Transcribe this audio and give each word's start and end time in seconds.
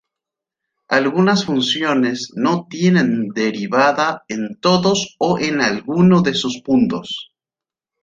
Algunas 0.89 1.45
funciones 1.45 2.31
no 2.33 2.65
tienen 2.67 3.27
derivada 3.35 4.23
en 4.29 4.57
todos 4.59 5.15
o 5.19 5.37
en 5.37 5.61
alguno 5.61 6.23
de 6.23 6.33
sus 6.33 6.59
puntos. 6.63 7.35